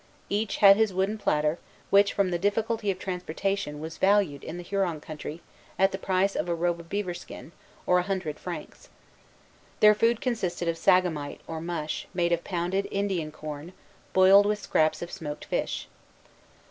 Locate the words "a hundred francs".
7.99-8.89